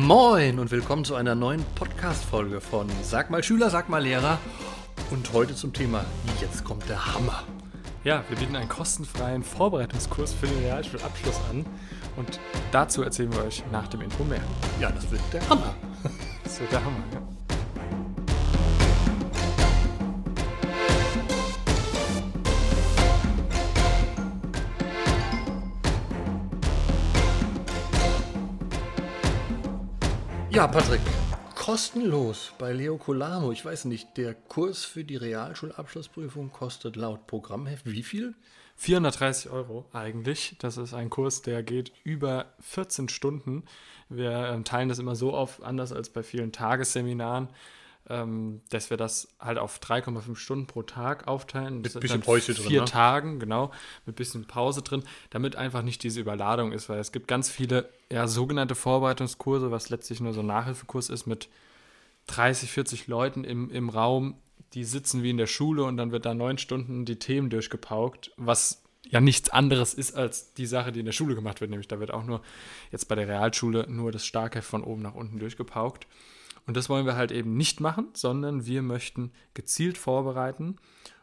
[0.00, 4.38] Moin und willkommen zu einer neuen Podcast-Folge von Sag mal Schüler, sag mal Lehrer.
[5.10, 6.04] Und heute zum Thema
[6.40, 7.42] Jetzt kommt der Hammer.
[8.04, 11.66] Ja, wir bieten einen kostenfreien Vorbereitungskurs für den Realschulabschluss an.
[12.16, 12.38] Und
[12.70, 14.40] dazu erzählen wir euch nach dem Intro mehr.
[14.80, 15.74] Ja, das wird der Hammer.
[16.44, 17.47] Das wird der Hammer, ja.
[30.50, 31.02] Ja, Patrick,
[31.54, 33.52] kostenlos bei Leo Colamo.
[33.52, 38.34] Ich weiß nicht, der Kurs für die Realschulabschlussprüfung kostet laut Programmheft wie viel?
[38.76, 40.56] 430 Euro eigentlich.
[40.58, 43.64] Das ist ein Kurs, der geht über 14 Stunden.
[44.08, 47.48] Wir ähm, teilen das immer so auf, anders als bei vielen Tagesseminaren,
[48.08, 51.76] ähm, dass wir das halt auf 3,5 Stunden pro Tag aufteilen.
[51.76, 52.86] Mit Das bisschen Päuschen drin, Vier ne?
[52.86, 53.70] Tagen, genau,
[54.06, 57.88] mit bisschen Pause drin, damit einfach nicht diese Überladung ist, weil es gibt ganz viele
[58.10, 61.48] ja, sogenannte Vorbereitungskurse, was letztlich nur so ein Nachhilfekurs ist mit
[62.28, 64.36] 30, 40 Leuten im, im Raum,
[64.74, 68.32] die sitzen wie in der Schule und dann wird da neun Stunden die Themen durchgepaukt,
[68.36, 71.70] was ja nichts anderes ist als die Sache, die in der Schule gemacht wird.
[71.70, 72.42] Nämlich da wird auch nur
[72.90, 76.06] jetzt bei der Realschule nur das Starkheft von oben nach unten durchgepaukt.
[76.68, 80.76] Und das wollen wir halt eben nicht machen, sondern wir möchten gezielt vorbereiten.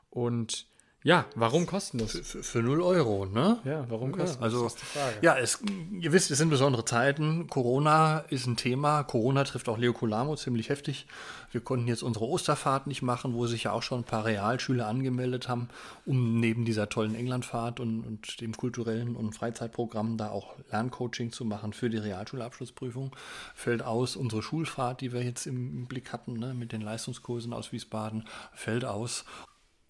[0.10, 0.66] Und
[1.06, 2.14] ja, warum kostenlos?
[2.14, 3.60] Für, für 0 Euro, ne?
[3.64, 4.42] Ja, warum Ja, kostenlos?
[4.44, 5.16] also, das ist die Frage.
[5.22, 5.60] ja, es,
[6.02, 7.46] ihr wisst, es sind besondere Zeiten.
[7.48, 9.04] Corona ist ein Thema.
[9.04, 11.06] Corona trifft auch Leo Colamo ziemlich heftig.
[11.52, 14.88] Wir konnten jetzt unsere Osterfahrt nicht machen, wo sich ja auch schon ein paar Realschüler
[14.88, 15.70] angemeldet haben,
[16.08, 21.46] um neben dieser tollen Englandfahrt und, und dem kulturellen und Freizeitprogramm da auch Lerncoaching zu
[21.46, 23.16] machen für die Realschulabschlussprüfung.
[23.54, 24.16] Fällt aus.
[24.16, 28.86] Unsere Schulfahrt, die wir jetzt im Blick hatten, ne, mit den Leistungskursen aus Wiesbaden, fällt
[28.86, 29.24] aus.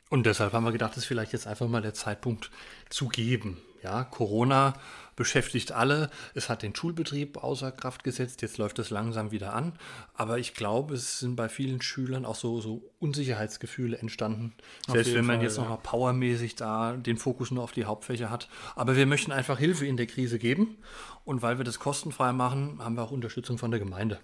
[0.10, 2.52] Und deshalb haben wir gedacht, es ist vielleicht jetzt einfach mal der Zeitpunkt
[2.90, 3.58] zu geben.
[3.82, 4.74] Ja, Corona
[5.16, 6.10] beschäftigt alle.
[6.34, 8.42] Es hat den Schulbetrieb außer Kraft gesetzt.
[8.42, 9.74] Jetzt läuft es langsam wieder an.
[10.14, 14.54] Aber ich glaube, es sind bei vielen Schülern auch so, so Unsicherheitsgefühle entstanden.
[14.88, 15.64] Selbst jeden wenn man Fall, jetzt ja.
[15.64, 18.50] nochmal powermäßig da den Fokus nur auf die Hauptfächer hat.
[18.76, 20.78] Aber wir möchten einfach Hilfe in der Krise geben.
[21.24, 24.20] Und weil wir das kostenfrei machen, haben wir auch Unterstützung von der Gemeinde.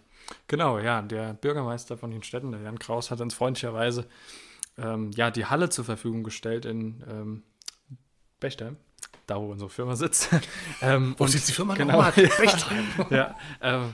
[0.47, 4.07] Genau, ja, der Bürgermeister von den Städten, der Jan Kraus, hat uns freundlicherweise
[4.77, 7.43] ähm, ja, die Halle zur Verfügung gestellt in ähm,
[8.39, 8.77] Bechstein,
[9.27, 10.29] da wo unsere Firma sitzt.
[10.81, 12.13] ähm, Wo sitzt die Firma genau, nochmal?
[12.15, 12.87] ja, Bechstein.
[13.09, 13.93] ja, ähm,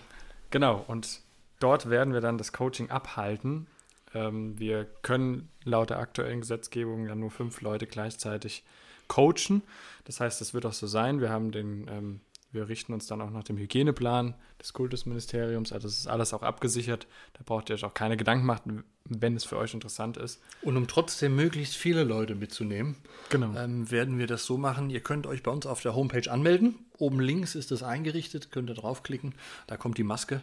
[0.49, 1.21] genau, und
[1.59, 3.67] dort werden wir dann das Coaching abhalten.
[4.13, 8.63] Ähm, wir können laut der aktuellen Gesetzgebung ja nur fünf Leute gleichzeitig
[9.07, 9.63] coachen.
[10.05, 11.19] Das heißt, das wird auch so sein.
[11.19, 12.21] Wir haben den, ähm,
[12.51, 15.73] wir richten uns dann auch nach dem Hygieneplan des Kultusministeriums.
[15.73, 17.07] Also es ist alles auch abgesichert.
[17.33, 20.41] Da braucht ihr euch auch keine Gedanken machen, wenn es für euch interessant ist.
[20.61, 22.95] Und um trotzdem möglichst viele Leute mitzunehmen,
[23.29, 23.53] Genau.
[23.57, 24.89] ähm, werden wir das so machen.
[24.89, 26.75] Ihr könnt euch bei uns auf der Homepage anmelden.
[26.97, 29.33] Oben links ist es eingerichtet, könnt ihr draufklicken.
[29.67, 30.41] Da kommt die Maske,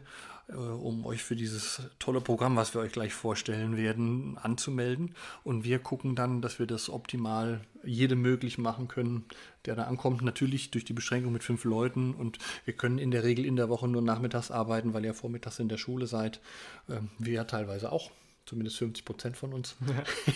[0.49, 5.15] äh, um euch für dieses tolle Programm, was wir euch gleich vorstellen werden, anzumelden.
[5.43, 9.25] Und wir gucken dann, dass wir das optimal jedem möglich machen können,
[9.67, 10.23] der da ankommt.
[10.23, 12.15] Natürlich durch die Beschränkung mit fünf Leuten.
[12.15, 15.59] Und wir können in der Regel in der Woche nur nachmittags arbeiten, weil ihr vormittags
[15.59, 16.41] in der Schule seid.
[16.89, 18.11] Ähm, wir ja teilweise auch.
[18.47, 19.77] Zumindest 50 Prozent von uns.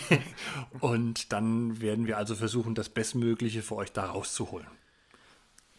[0.79, 4.67] Und dann werden wir also versuchen, das Bestmögliche für euch da rauszuholen.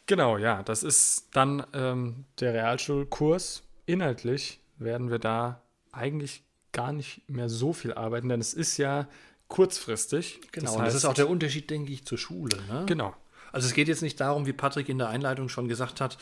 [0.07, 3.63] Genau, ja, das ist dann ähm, der Realschulkurs.
[3.87, 6.43] Inhaltlich werden wir da eigentlich
[6.73, 9.09] gar nicht mehr so viel arbeiten, denn es ist ja
[9.49, 10.41] kurzfristig.
[10.53, 12.57] Genau, und das ist auch der Unterschied, denke ich, zur Schule.
[12.69, 12.85] Ne?
[12.87, 13.15] Genau.
[13.53, 16.19] Also es geht jetzt nicht darum, wie Patrick in der Einleitung schon gesagt hat,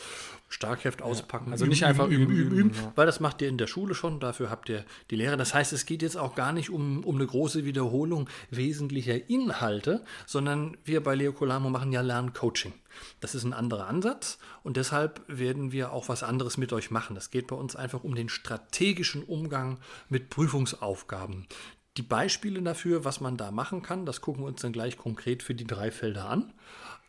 [0.47, 1.51] Starkheft auspacken.
[1.51, 2.91] also nicht einfach üben, üben, ja.
[2.95, 5.37] Weil das macht ihr in der Schule schon, dafür habt ihr die Lehre.
[5.37, 10.03] Das heißt, es geht jetzt auch gar nicht um, um eine große Wiederholung wesentlicher Inhalte,
[10.25, 12.73] sondern wir bei Leo Colamo machen ja Lerncoaching.
[13.19, 17.15] Das ist ein anderer Ansatz und deshalb werden wir auch was anderes mit euch machen.
[17.15, 19.77] Das geht bei uns einfach um den strategischen Umgang
[20.09, 21.47] mit Prüfungsaufgaben.
[21.97, 25.43] Die Beispiele dafür, was man da machen kann, das gucken wir uns dann gleich konkret
[25.43, 26.53] für die drei Felder an.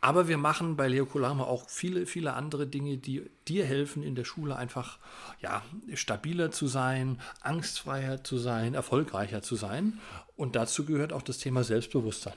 [0.03, 4.15] Aber wir machen bei Leo Colama auch viele, viele andere Dinge, die dir helfen, in
[4.15, 4.97] der Schule einfach
[5.41, 5.61] ja,
[5.93, 9.99] stabiler zu sein, angstfreier zu sein, erfolgreicher zu sein.
[10.35, 12.33] Und dazu gehört auch das Thema Selbstbewusstsein.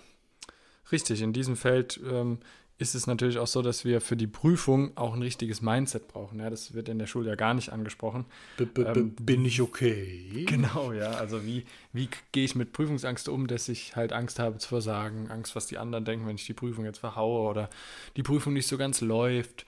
[0.92, 2.38] Richtig, in diesem Feld ähm,
[2.76, 6.40] ist es natürlich auch so, dass wir für die Prüfung auch ein richtiges Mindset brauchen.
[6.40, 8.24] Ja, das wird in der Schule ja gar nicht angesprochen.
[8.56, 10.44] B -b -b Bin ich okay?
[10.46, 11.12] Genau, ja.
[11.12, 15.30] Also wie, wie gehe ich mit Prüfungsangst um, dass ich halt Angst habe zu versagen,
[15.30, 17.70] Angst, was die anderen denken, wenn ich die Prüfung jetzt verhaue oder
[18.16, 19.66] die Prüfung nicht so ganz läuft.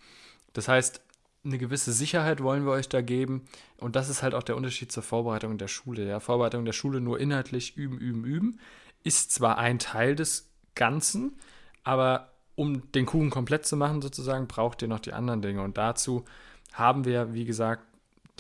[0.53, 1.01] Das heißt,
[1.45, 3.47] eine gewisse Sicherheit wollen wir euch da geben.
[3.79, 6.09] Und das ist halt auch der Unterschied zur Vorbereitung der Schule.
[6.09, 8.59] Ja, Vorbereitung der Schule nur inhaltlich üben, üben, üben.
[9.05, 11.39] Ist zwar ein Teil des Ganzen,
[11.85, 15.63] aber um den Kuchen komplett zu machen, sozusagen, braucht ihr noch die anderen Dinge.
[15.63, 16.25] Und dazu
[16.73, 17.85] haben wir, wie gesagt,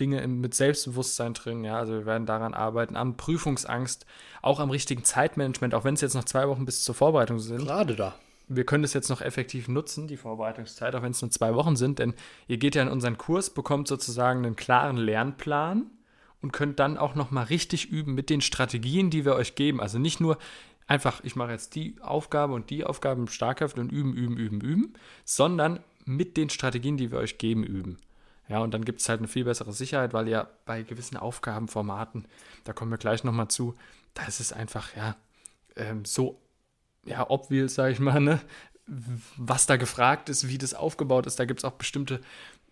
[0.00, 1.64] Dinge mit Selbstbewusstsein drin.
[1.64, 4.06] Ja, also wir werden daran arbeiten, am Prüfungsangst,
[4.42, 7.66] auch am richtigen Zeitmanagement, auch wenn es jetzt noch zwei Wochen bis zur Vorbereitung sind.
[7.66, 8.14] Gerade da.
[8.48, 11.74] Wir können das jetzt noch effektiv nutzen, die Vorbereitungszeit, auch wenn es nur zwei Wochen
[11.74, 12.14] sind, denn
[12.46, 15.90] ihr geht ja in unseren Kurs, bekommt sozusagen einen klaren Lernplan
[16.42, 19.80] und könnt dann auch noch mal richtig üben mit den Strategien, die wir euch geben.
[19.80, 20.38] Also nicht nur
[20.86, 24.60] einfach, ich mache jetzt die Aufgabe und die Aufgabe im Starkhaft und üben, üben, üben,
[24.60, 24.92] üben,
[25.24, 27.98] sondern mit den Strategien, die wir euch geben, üben.
[28.48, 32.26] Ja, und dann gibt es halt eine viel bessere Sicherheit, weil ja bei gewissen Aufgabenformaten,
[32.62, 33.74] da kommen wir gleich nochmal zu,
[34.14, 35.16] da ist es einfach, ja,
[35.74, 36.40] ähm, so,
[37.04, 38.40] ja, obvious, sage ich mal, ne?
[39.36, 41.40] was da gefragt ist, wie das aufgebaut ist.
[41.40, 42.20] Da gibt es auch bestimmte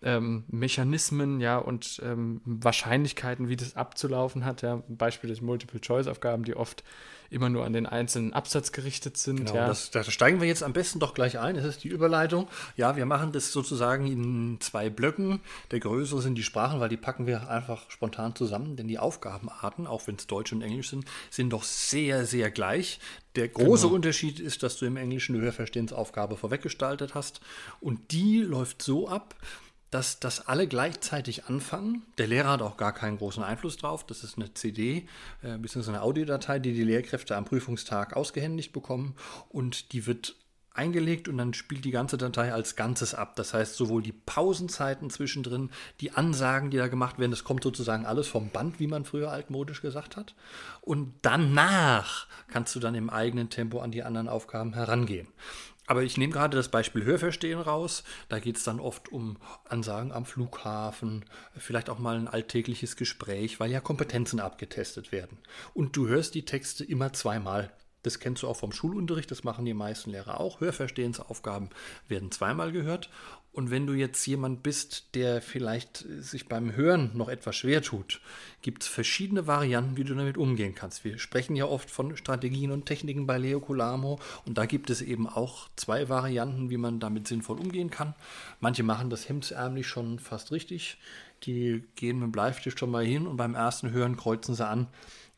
[0.05, 4.61] ähm, Mechanismen, ja, und ähm, Wahrscheinlichkeiten, wie das abzulaufen hat.
[4.61, 6.83] Ja, Beispiel des Multiple-Choice-Aufgaben, die oft
[7.31, 9.37] immer nur an den einzelnen Absatz gerichtet sind.
[9.37, 9.67] Genau, ja.
[9.67, 11.55] das, da steigen wir jetzt am besten doch gleich ein.
[11.55, 12.47] Das ist die Überleitung.
[12.77, 15.39] Ja, wir machen das sozusagen in zwei Blöcken.
[15.71, 19.87] Der größere sind die Sprachen, weil die packen wir einfach spontan zusammen, denn die Aufgabenarten,
[19.87, 22.99] auch wenn es Deutsch und Englisch sind, sind doch sehr, sehr gleich.
[23.35, 23.95] Der große genau.
[23.95, 27.41] Unterschied ist, dass du im Englischen eine Hörverstehensaufgabe vorweggestaltet hast
[27.81, 29.35] und die läuft so ab,
[29.91, 32.03] dass das alle gleichzeitig anfangen.
[32.17, 34.05] Der Lehrer hat auch gar keinen großen Einfluss drauf.
[34.05, 35.07] Das ist eine CD
[35.41, 35.89] äh, bzw.
[35.89, 39.15] eine Audiodatei, die die Lehrkräfte am Prüfungstag ausgehändigt bekommen
[39.49, 40.35] und die wird
[40.75, 43.35] eingelegt und dann spielt die ganze Datei als Ganzes ab.
[43.35, 45.69] Das heißt, sowohl die Pausenzeiten zwischendrin,
[46.01, 49.31] die Ansagen, die da gemacht werden, das kommt sozusagen alles vom Band, wie man früher
[49.31, 50.35] altmodisch gesagt hat.
[50.81, 55.27] Und danach kannst du dann im eigenen Tempo an die anderen Aufgaben herangehen.
[55.87, 58.03] Aber ich nehme gerade das Beispiel Hörverstehen raus.
[58.29, 63.59] Da geht es dann oft um Ansagen am Flughafen, vielleicht auch mal ein alltägliches Gespräch,
[63.59, 65.37] weil ja Kompetenzen abgetestet werden.
[65.73, 67.71] Und du hörst die Texte immer zweimal.
[68.05, 70.59] Das kennst du auch vom Schulunterricht, das machen die meisten Lehrer auch.
[70.59, 71.71] Hörverstehensaufgaben
[72.07, 73.09] werden zweimal gehört.
[73.55, 78.19] Und wenn du jetzt jemand bist, der vielleicht sich beim Hören noch etwas schwer tut,
[78.61, 81.05] gibt es verschiedene Varianten, wie du damit umgehen kannst.
[81.05, 85.01] Wir sprechen ja oft von Strategien und Techniken bei Leo Colamo und da gibt es
[85.01, 88.13] eben auch zwei Varianten, wie man damit sinnvoll umgehen kann.
[88.59, 90.97] Manche machen das hemdsärmlich schon fast richtig.
[91.43, 94.87] Die gehen mit dem Bleistift schon mal hin und beim ersten Hören kreuzen sie an,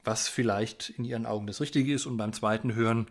[0.04, 3.06] was vielleicht in ihren Augen das Richtige ist und beim zweiten Hören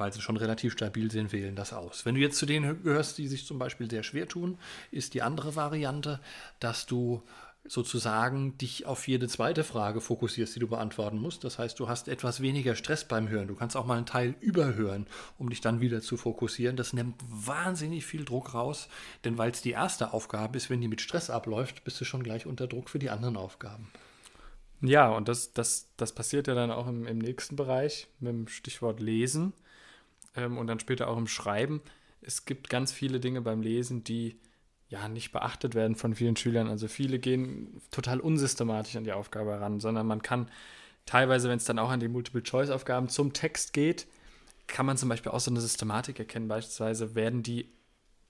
[0.00, 2.04] weil sie schon relativ stabil sind, wählen das aus.
[2.04, 4.58] Wenn du jetzt zu denen gehörst, die sich zum Beispiel sehr schwer tun,
[4.90, 6.20] ist die andere Variante,
[6.60, 7.22] dass du
[7.68, 11.44] sozusagen dich auf jede zweite Frage fokussierst, die du beantworten musst.
[11.44, 13.48] Das heißt, du hast etwas weniger Stress beim Hören.
[13.48, 15.06] Du kannst auch mal einen Teil überhören,
[15.38, 16.76] um dich dann wieder zu fokussieren.
[16.76, 18.88] Das nimmt wahnsinnig viel Druck raus,
[19.24, 22.22] denn weil es die erste Aufgabe ist, wenn die mit Stress abläuft, bist du schon
[22.22, 23.88] gleich unter Druck für die anderen Aufgaben.
[24.80, 28.48] Ja, und das, das, das passiert ja dann auch im, im nächsten Bereich mit dem
[28.48, 29.52] Stichwort Lesen
[30.38, 31.82] ähm, und dann später auch im Schreiben.
[32.20, 34.40] Es gibt ganz viele Dinge beim Lesen, die
[34.88, 36.68] ja nicht beachtet werden von vielen Schülern.
[36.68, 40.50] Also viele gehen total unsystematisch an die Aufgabe heran, sondern man kann
[41.04, 44.06] teilweise, wenn es dann auch an die Multiple-Choice-Aufgaben zum Text geht,
[44.66, 46.48] kann man zum Beispiel auch so eine Systematik erkennen.
[46.48, 47.70] Beispielsweise werden die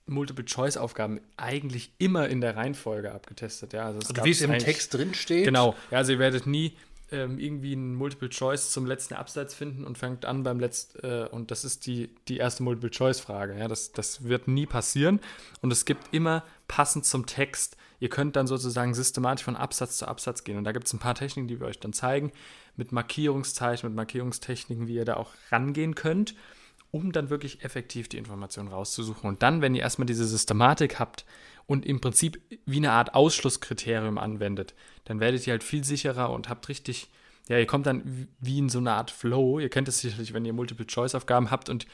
[0.05, 3.73] Multiple-Choice-Aufgaben eigentlich immer in der Reihenfolge abgetestet.
[3.73, 5.45] Ja, also, also wie es im Text drin steht.
[5.45, 5.75] Genau.
[5.91, 6.75] Ja, also ihr werdet nie
[7.11, 11.27] ähm, irgendwie ein Multiple Choice zum letzten Absatz finden und fängt an beim letzten, äh,
[11.31, 13.57] und das ist die, die erste Multiple Choice Frage.
[13.57, 13.67] Ja?
[13.67, 15.19] Das, das wird nie passieren
[15.61, 17.77] und es gibt immer passend zum Text.
[17.99, 20.99] Ihr könnt dann sozusagen systematisch von Absatz zu Absatz gehen und da gibt es ein
[20.99, 22.31] paar Techniken, die wir euch dann zeigen,
[22.75, 26.35] mit Markierungszeichen, mit Markierungstechniken, wie ihr da auch rangehen könnt
[26.91, 29.29] um dann wirklich effektiv die Informationen rauszusuchen.
[29.29, 31.25] Und dann, wenn ihr erstmal diese Systematik habt
[31.67, 34.73] und im Prinzip wie eine Art Ausschlusskriterium anwendet,
[35.05, 37.09] dann werdet ihr halt viel sicherer und habt richtig,
[37.47, 39.59] ja, ihr kommt dann wie in so eine Art Flow.
[39.59, 41.85] Ihr kennt es sicherlich, wenn ihr Multiple-Choice-Aufgaben habt und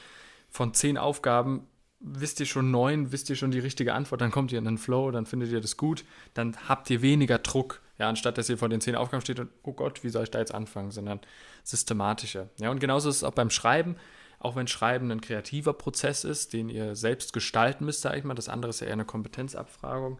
[0.48, 1.66] von zehn Aufgaben
[2.00, 4.78] wisst ihr schon neun, wisst ihr schon die richtige Antwort, dann kommt ihr in einen
[4.78, 8.58] Flow, dann findet ihr das gut, dann habt ihr weniger Druck, ja, anstatt dass ihr
[8.58, 11.20] vor den zehn Aufgaben steht und, oh Gott, wie soll ich da jetzt anfangen, sondern
[11.64, 12.48] systematischer.
[12.60, 13.96] Ja, und genauso ist es auch beim Schreiben
[14.38, 18.34] auch wenn Schreiben ein kreativer Prozess ist, den ihr selbst gestalten müsst, sage ich mal,
[18.34, 20.18] das andere ist ja eher eine Kompetenzabfragung,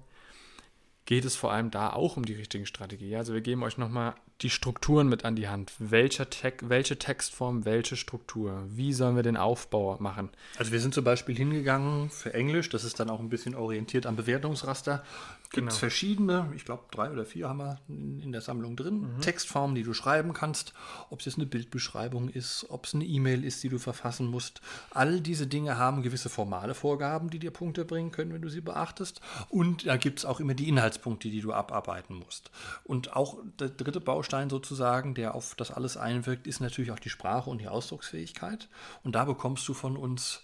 [1.07, 3.17] geht es vor allem da auch um die richtige Strategie.
[3.17, 5.73] Also wir geben euch nochmal die Strukturen mit an die Hand.
[5.79, 8.65] Welcher Te welche Textform, welche Struktur?
[8.69, 10.31] Wie sollen wir den Aufbau machen?
[10.59, 14.05] Also wir sind zum Beispiel hingegangen für Englisch, das ist dann auch ein bisschen orientiert
[14.05, 15.05] am Bewertungsraster.
[15.51, 15.79] Gibt es genau.
[15.79, 19.21] verschiedene, ich glaube drei oder vier haben wir in der Sammlung drin, mhm.
[19.21, 20.75] Textformen, die du schreiben kannst,
[21.11, 24.61] ob es jetzt eine Bildbeschreibung ist, ob es eine E-Mail ist, die du verfassen musst.
[24.91, 28.61] All diese Dinge haben gewisse formale Vorgaben, die dir Punkte bringen können, wenn du sie
[28.61, 29.21] beachtest.
[29.49, 32.51] Und da gibt es auch immer die Inhaltspunkte, die du abarbeiten musst.
[32.85, 36.99] Und auch der dritte Baustein Baustein sozusagen, der auf das alles einwirkt, ist natürlich auch
[36.99, 38.69] die Sprache und die Ausdrucksfähigkeit.
[39.03, 40.43] Und da bekommst du von uns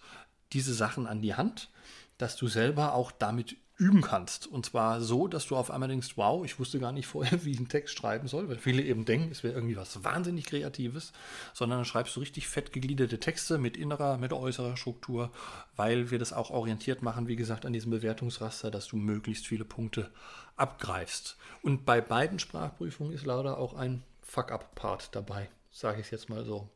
[0.52, 1.70] diese Sachen an die Hand,
[2.18, 4.46] dass du selber auch damit üben kannst.
[4.46, 7.50] Und zwar so, dass du auf einmal denkst, wow, ich wusste gar nicht vorher, wie
[7.50, 11.12] ich einen Text schreiben soll, weil viele eben denken, es wäre irgendwie was wahnsinnig Kreatives,
[11.52, 15.32] sondern dann schreibst du richtig fett gegliederte Texte mit innerer, mit äußerer Struktur,
[15.74, 19.64] weil wir das auch orientiert machen, wie gesagt, an diesem Bewertungsraster, dass du möglichst viele
[19.64, 20.10] Punkte
[20.56, 21.36] abgreifst.
[21.62, 26.44] Und bei beiden Sprachprüfungen ist leider auch ein Fuck-up-Part dabei, sage ich es jetzt mal
[26.44, 26.70] so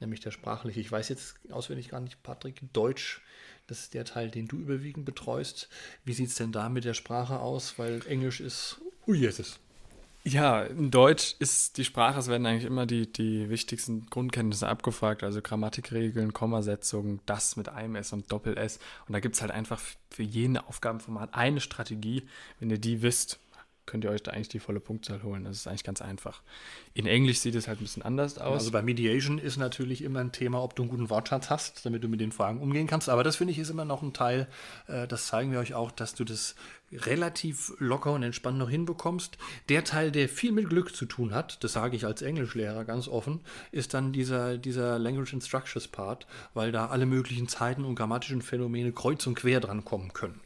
[0.00, 0.80] nämlich der sprachliche.
[0.80, 3.22] Ich weiß jetzt auswendig gar nicht, Patrick, Deutsch,
[3.66, 5.68] das ist der Teil, den du überwiegend betreust.
[6.04, 7.78] Wie sieht es denn da mit der Sprache aus?
[7.78, 9.58] Weil Englisch ist, ui, Jesus.
[10.26, 15.22] Ja, in Deutsch ist die Sprache, es werden eigentlich immer die, die wichtigsten Grundkenntnisse abgefragt,
[15.22, 18.78] also Grammatikregeln, Kommasetzungen, das mit einem S und Doppel-S.
[19.06, 22.22] Und da gibt es halt einfach für jeden Aufgabenformat eine Strategie.
[22.58, 23.38] Wenn ihr die wisst,
[23.86, 25.44] könnt ihr euch da eigentlich die volle Punktzahl holen.
[25.44, 26.42] Das ist eigentlich ganz einfach.
[26.94, 28.60] In Englisch sieht es halt ein bisschen anders aus.
[28.60, 32.02] Also bei Mediation ist natürlich immer ein Thema, ob du einen guten Wortschatz hast, damit
[32.02, 33.08] du mit den Fragen umgehen kannst.
[33.08, 34.48] Aber das finde ich ist immer noch ein Teil,
[34.86, 36.54] äh, das zeigen wir euch auch, dass du das
[36.92, 39.36] relativ locker und entspannt noch hinbekommst.
[39.68, 43.08] Der Teil, der viel mit Glück zu tun hat, das sage ich als Englischlehrer ganz
[43.08, 43.40] offen,
[43.72, 48.92] ist dann dieser, dieser Language Instructions Part, weil da alle möglichen Zeiten und grammatischen Phänomene
[48.92, 50.40] kreuz und quer dran kommen können.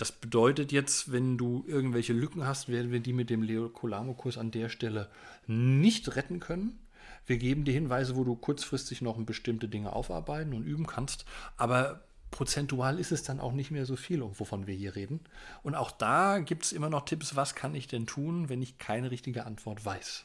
[0.00, 4.38] Das bedeutet jetzt, wenn du irgendwelche Lücken hast, werden wir die mit dem Leo Colamo-Kurs
[4.38, 5.10] an der Stelle
[5.46, 6.78] nicht retten können.
[7.26, 11.26] Wir geben dir Hinweise, wo du kurzfristig noch bestimmte Dinge aufarbeiten und üben kannst,
[11.58, 15.20] aber prozentual ist es dann auch nicht mehr so viel, wovon wir hier reden.
[15.62, 18.78] Und auch da gibt es immer noch Tipps, was kann ich denn tun, wenn ich
[18.78, 20.24] keine richtige Antwort weiß.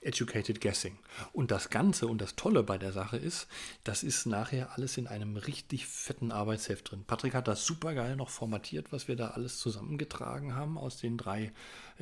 [0.00, 0.98] Educated Guessing.
[1.32, 3.48] Und das Ganze und das Tolle bei der Sache ist,
[3.84, 7.04] das ist nachher alles in einem richtig fetten Arbeitsheft drin.
[7.06, 11.18] Patrick hat das super geil noch formatiert, was wir da alles zusammengetragen haben aus den
[11.18, 11.52] drei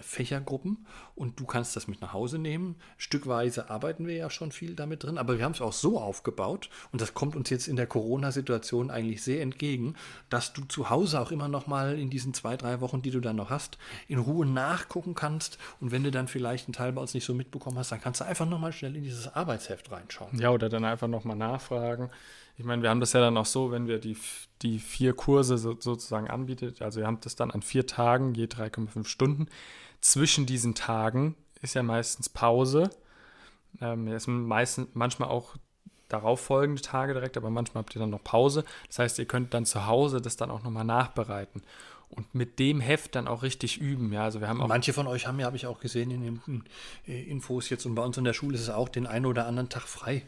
[0.03, 2.77] Fächergruppen und du kannst das mit nach Hause nehmen.
[2.97, 6.71] Stückweise arbeiten wir ja schon viel damit drin, aber wir haben es auch so aufgebaut
[6.93, 9.95] und das kommt uns jetzt in der Corona-Situation eigentlich sehr entgegen,
[10.31, 13.21] dass du zu Hause auch immer noch mal in diesen zwei, drei Wochen, die du
[13.21, 17.01] dann noch hast, in Ruhe nachgucken kannst und wenn du dann vielleicht einen Teil bei
[17.01, 19.91] uns nicht so mitbekommen hast, dann kannst du einfach noch mal schnell in dieses Arbeitsheft
[19.91, 20.39] reinschauen.
[20.39, 22.11] Ja, oder dann einfach noch mal nachfragen.
[22.57, 24.17] Ich meine, wir haben das ja dann auch so, wenn wir die,
[24.63, 28.47] die vier Kurse so, sozusagen anbietet, also wir haben das dann an vier Tagen, je
[28.47, 29.49] 3,5 Stunden,
[30.01, 32.91] zwischen diesen Tagen ist ja meistens Pause.
[33.81, 35.57] Ähm, ist meistens, manchmal auch
[36.09, 38.65] darauf folgende Tage direkt, aber manchmal habt ihr dann noch Pause.
[38.87, 41.63] Das heißt, ihr könnt dann zu Hause das dann auch nochmal nachbereiten
[42.11, 44.13] und mit dem Heft dann auch richtig üben.
[44.13, 46.65] Ja, also wir haben Manche von euch haben ja, habe ich auch gesehen in den
[47.09, 49.47] äh, Infos jetzt und bei uns in der Schule ist es auch den einen oder
[49.47, 50.23] anderen Tag frei,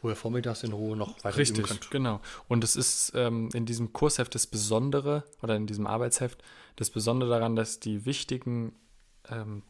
[0.00, 1.90] wo ihr vormittags in Ruhe noch weiter Richtig, üben könnt.
[1.90, 2.20] genau.
[2.46, 6.42] Und es ist ähm, in diesem Kursheft das Besondere oder in diesem Arbeitsheft
[6.76, 8.74] das Besondere daran, dass die wichtigen
[9.28, 9.62] ähm,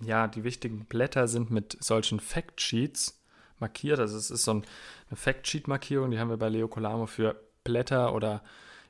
[0.00, 3.20] ja, die wichtigen Blätter sind mit solchen Factsheets
[3.58, 3.98] markiert.
[3.98, 4.64] Also es ist so ein,
[5.08, 8.42] eine Factsheet-Markierung, die haben wir bei Leo Colamo für Blätter oder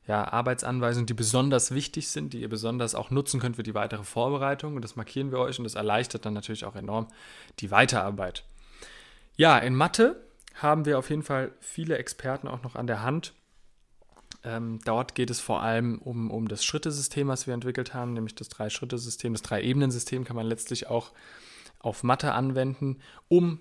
[0.06, 4.04] ja, Arbeitsanweisungen, die besonders wichtig sind, die ihr besonders auch nutzen könnt für die weitere
[4.04, 4.76] Vorbereitung.
[4.76, 7.09] Und das markieren wir euch und das erleichtert dann natürlich auch enorm
[7.59, 8.45] die Weiterarbeit.
[9.37, 10.25] Ja, in Mathe
[10.57, 13.33] haben wir auf jeden Fall viele Experten auch noch an der Hand,
[14.47, 18.37] ähm, dort geht es vor allem um, um das Schrittesystem, was wir entwickelt haben, nämlich
[18.37, 19.33] das Drei-Schritte-System.
[19.33, 21.13] Das Drei-Ebenen-System kann man letztlich auch
[21.81, 23.59] auf Mathe anwenden, um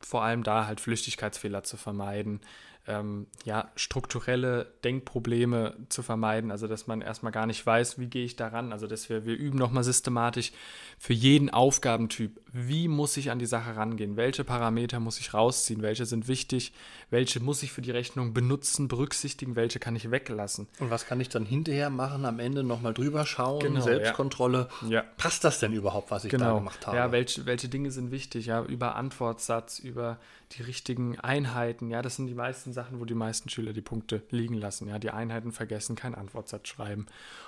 [0.00, 2.40] vor allem da halt Flüchtigkeitsfehler zu vermeiden,
[2.88, 8.24] ähm, ja, strukturelle Denkprobleme zu vermeiden, also dass man erstmal gar nicht weiß, wie gehe
[8.24, 10.52] ich daran, also dass wir, wir üben nochmal systematisch
[10.98, 15.82] für jeden Aufgabentyp, wie muss ich an die Sache rangehen, welche Parameter muss ich rausziehen,
[15.82, 16.72] welche sind wichtig,
[17.10, 20.66] welche muss ich für die Rechnung benutzen, berücksichtigen, welche kann ich weglassen.
[20.80, 25.04] Und was kann ich dann hinterher machen, am Ende nochmal drüber schauen, genau, Selbstkontrolle, ja.
[25.18, 26.52] passt das denn überhaupt, was ich genau.
[26.52, 26.96] da gemacht habe?
[26.96, 30.18] Ja, welche, welche Dinge sind wichtig, ja, über Antwortsatz, über
[30.52, 34.22] die richtigen Einheiten, ja, das sind die meisten Sachen, wo die meisten Schüler die Punkte
[34.30, 37.06] liegen lassen, ja, die Einheiten vergessen, kein Antwortsatz schreiben.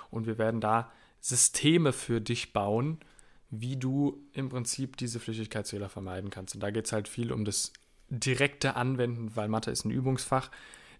[0.09, 2.99] Und wir werden da Systeme für dich bauen,
[3.49, 6.55] wie du im Prinzip diese Flüchtigkeitsfehler vermeiden kannst.
[6.55, 7.71] Und da geht es halt viel um das
[8.09, 10.51] direkte Anwenden, weil Mathe ist ein Übungsfach,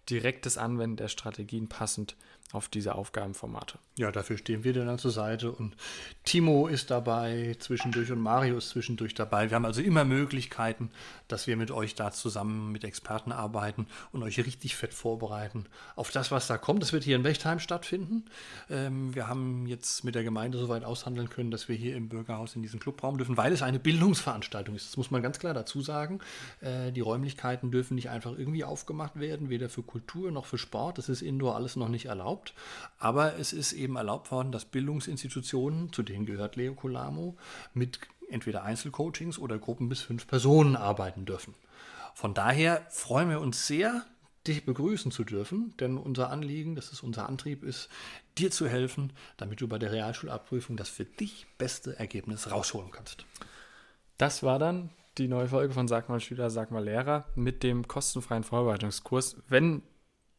[0.09, 2.15] direktes Anwenden der Strategien passend
[2.53, 3.77] auf diese Aufgabenformate.
[3.97, 5.75] Ja, dafür stehen wir dann zur Seite und
[6.23, 9.49] Timo ist dabei zwischendurch und Mario ist zwischendurch dabei.
[9.49, 10.91] Wir haben also immer Möglichkeiten,
[11.27, 15.65] dass wir mit euch da zusammen mit Experten arbeiten und euch richtig fett vorbereiten
[15.95, 16.81] auf das, was da kommt.
[16.81, 18.25] Das wird hier in Wechtheim stattfinden.
[18.69, 22.55] Ähm, wir haben jetzt mit der Gemeinde soweit aushandeln können, dass wir hier im Bürgerhaus
[22.55, 24.89] in diesen Clubraum dürfen, weil es eine Bildungsveranstaltung ist.
[24.89, 26.19] Das muss man ganz klar dazu sagen.
[26.59, 30.97] Äh, die Räumlichkeiten dürfen nicht einfach irgendwie aufgemacht werden, weder für Kultur noch für Sport.
[30.97, 32.53] Das ist indoor alles noch nicht erlaubt erlaubt.
[32.99, 37.37] Aber es ist eben erlaubt worden, dass Bildungsinstitutionen, zu denen gehört Leo Colamo,
[37.73, 41.55] mit entweder Einzelcoachings oder Gruppen bis fünf Personen arbeiten dürfen.
[42.13, 44.05] Von daher freuen wir uns sehr,
[44.47, 47.89] dich begrüßen zu dürfen, denn unser Anliegen, das ist unser Antrieb, ist,
[48.37, 53.25] dir zu helfen, damit du bei der Realschulabprüfung das für dich beste Ergebnis rausholen kannst.
[54.17, 57.87] Das war dann die neue Folge von Sag mal Schüler, Sag mal Lehrer mit dem
[57.87, 59.37] kostenfreien Vorbereitungskurs.
[59.47, 59.83] Wenn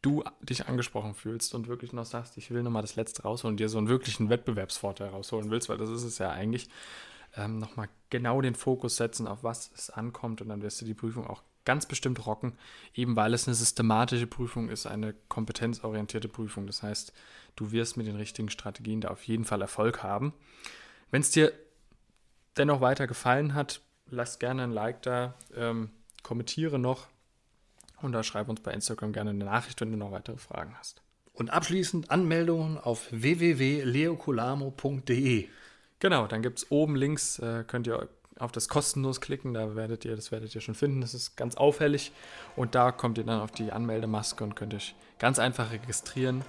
[0.02, 3.61] du dich angesprochen fühlst und wirklich noch sagst, ich will nochmal das Letzte rausholen und
[3.61, 6.68] dir so einen wirklichen Wettbewerbsvorteil rausholen willst, weil das ist es ja eigentlich,
[7.37, 10.94] ähm, nochmal genau den Fokus setzen, auf was es ankommt und dann wirst du die
[10.94, 12.59] Prüfung auch ganz bestimmt rocken,
[12.94, 16.66] eben weil es eine systematische Prüfung ist, eine kompetenzorientierte Prüfung.
[16.66, 17.12] Das heißt,
[17.56, 20.32] du wirst mit den richtigen Strategien da auf jeden Fall Erfolg haben.
[21.11, 21.52] Wenn es dir
[22.56, 23.80] dennoch weiter gefallen hat,
[24.11, 25.90] lass gerne ein Like da, ähm,
[26.23, 27.09] kommentiere noch
[28.02, 31.02] und da schreib uns bei Instagram gerne eine Nachricht, wenn du noch weitere Fragen hast.
[31.35, 35.49] Und abschließend Anmeldungen auf www.leocolamo.de.
[35.99, 40.04] Genau, dann gibt es oben links, äh, könnt ihr auf das kostenlos klicken, da werdet
[40.04, 42.12] ihr, das werdet ihr schon finden, das ist ganz auffällig.
[42.56, 46.42] Und da kommt ihr dann auf die Anmeldemaske und könnt euch ganz einfach registrieren.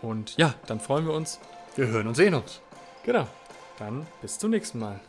[0.00, 1.40] Und ja, dann freuen wir uns.
[1.76, 2.60] Wir hören und sehen uns.
[3.04, 3.26] Genau.
[3.78, 5.00] Dann bis zum nächsten Mal.